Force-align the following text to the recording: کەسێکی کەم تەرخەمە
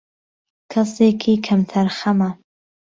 کەسێکی 0.71 1.35
کەم 1.45 1.61
تەرخەمە 1.71 2.29